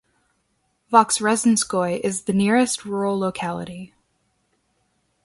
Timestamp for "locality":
3.19-3.93